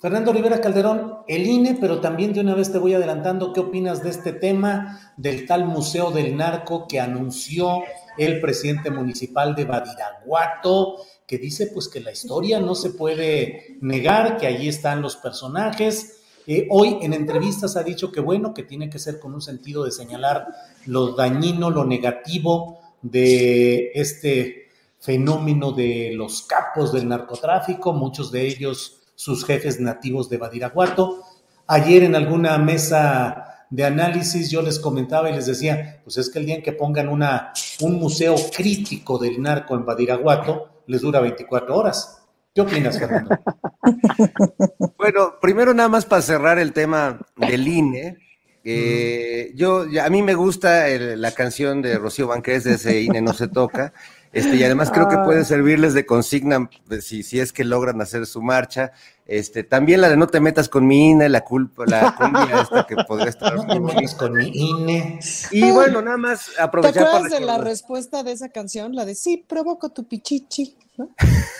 [0.00, 4.02] Fernando Rivera Calderón, el INE, pero también de una vez te voy adelantando, ¿qué opinas
[4.02, 7.82] de este tema del tal Museo del Narco que anunció
[8.16, 10.96] el presidente municipal de Badiraguato?
[11.26, 16.22] que dice pues que la historia no se puede negar, que allí están los personajes.
[16.44, 19.84] Eh, hoy en entrevistas ha dicho que bueno, que tiene que ser con un sentido
[19.84, 20.48] de señalar
[20.86, 28.99] lo dañino, lo negativo de este fenómeno de los capos del narcotráfico, muchos de ellos
[29.20, 31.22] sus jefes nativos de Badiraguato.
[31.66, 36.38] Ayer en alguna mesa de análisis yo les comentaba y les decía, pues es que
[36.38, 41.20] el día en que pongan una, un museo crítico del narco en Badiraguato, les dura
[41.20, 42.22] 24 horas.
[42.54, 43.36] ¿Qué opinas, Fernando?
[44.96, 48.16] bueno, primero nada más para cerrar el tema del INE.
[48.64, 53.34] Eh, yo, a mí me gusta la canción de Rocío Banqués de ese INE no
[53.34, 53.92] se toca.
[54.32, 56.70] Este, y además creo que puede servirles de consigna
[57.00, 58.92] si, si es que logran hacer su marcha.
[59.26, 62.86] Este, también la de no te metas con mi INE, la culpa, la cumbia esta
[62.86, 63.56] que podría estar.
[63.56, 65.18] No te metas con mi INE.
[65.50, 67.02] Y bueno, nada más aprovechar.
[67.02, 68.94] ¿Te acuerdas de la respuesta de esa canción?
[68.94, 70.76] La de sí, provoco tu pichichi.
[70.96, 71.10] ¿no?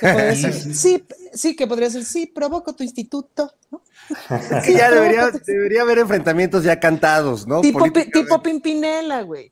[0.72, 3.52] sí, sí, que podría ser sí, provoco tu instituto.
[3.72, 3.82] ¿no?
[4.64, 7.60] Que ya debería, debería haber enfrentamientos ya cantados, ¿no?
[7.60, 9.50] Tipo, tipo Pimpinela, güey.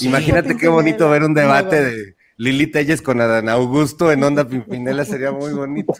[0.00, 5.04] Imagínate qué bonito ver un debate de Lili Telles con Adán Augusto en Onda Pimpinela
[5.04, 5.92] sería muy bonito.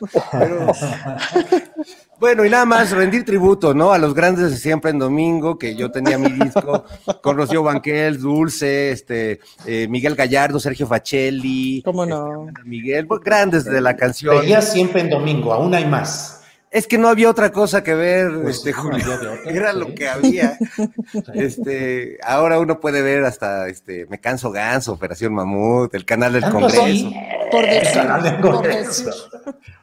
[2.21, 3.93] Bueno, y nada más rendir tributo, ¿no?
[3.93, 6.84] A los grandes de siempre en domingo, que yo tenía mi disco
[7.22, 11.81] con Rocío Banquel, Dulce, este, eh, Miguel Gallardo, Sergio Facelli.
[11.84, 12.49] ¿Cómo no?
[12.49, 14.41] Este, Miguel, pues, grandes de la canción.
[14.41, 16.38] Veía siempre en domingo, aún hay más.
[16.70, 19.04] Es que no había otra cosa que ver, pues, este, Julio.
[19.46, 20.58] Era lo que había.
[21.34, 26.44] este, ahora uno puede ver hasta este, Me Canso Ganso, Operación Mamut, el canal del
[26.50, 27.10] Congreso.
[27.50, 29.10] Por decir, el canal del Congreso.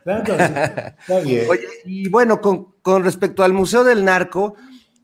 [0.06, 1.46] Está bien.
[1.50, 4.56] Oye, y bueno, con, con, respecto al Museo del Narco,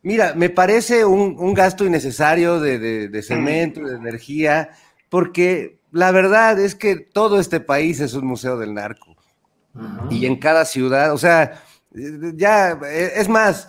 [0.03, 4.69] mira, me parece un, un gasto innecesario de, de, de cemento, de energía,
[5.09, 9.15] porque la verdad es que todo este país es un museo del narco.
[9.73, 10.11] Uh -huh.
[10.11, 11.61] Y en cada ciudad, o sea,
[11.93, 13.67] ya, es más,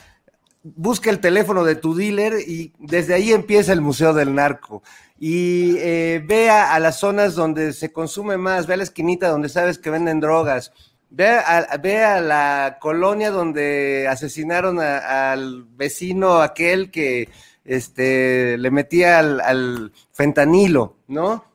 [0.63, 4.83] busca el teléfono de tu dealer y desde ahí empieza el Museo del Narco.
[5.19, 9.49] Y eh, ve a, las zonas donde se consume más, ve a la esquinita donde
[9.49, 10.73] sabes que venden drogas,
[11.11, 17.29] ve a, ve a la colonia donde asesinaron al vecino aquel que
[17.65, 21.52] este, le metía al fentanilo, ¿no?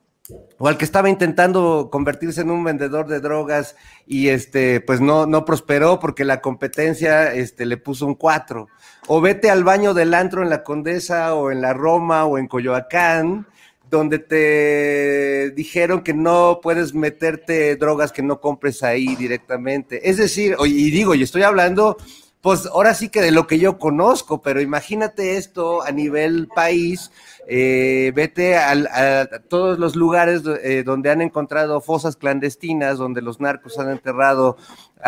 [0.57, 5.25] O al que estaba intentando convertirse en un vendedor de drogas y este pues no
[5.25, 8.67] no prosperó porque la competencia este le puso un 4
[9.07, 12.47] o vete al baño del antro en la Condesa o en la Roma o en
[12.47, 13.47] Coyoacán
[13.89, 20.09] donde te dijeron que no puedes meterte drogas que no compres ahí directamente.
[20.09, 21.97] Es decir, y digo, y estoy hablando
[22.41, 27.11] pues ahora sí que de lo que yo conozco, pero imagínate esto a nivel país,
[27.47, 33.79] eh, vete a, todos los lugares eh, donde han encontrado fosas clandestinas, donde los narcos
[33.79, 34.57] han enterrado
[34.97, 35.01] eh,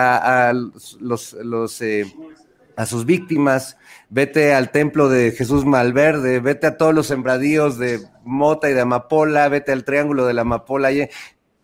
[2.75, 3.77] a sus víctimas,
[4.09, 8.81] vete al templo de Jesús Malverde, vete a todos los sembradíos de Mota y de
[8.81, 10.89] Amapola, vete al Triángulo de la Amapola.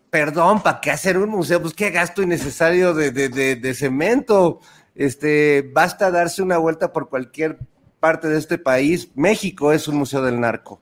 [0.09, 1.61] Perdón, ¿para qué hacer un museo?
[1.61, 4.61] Pues qué gasto innecesario de, de, de, de cemento.
[4.95, 7.59] Este, basta darse una vuelta por cualquier
[7.99, 9.11] parte de este país.
[9.15, 10.81] México es un museo del narco.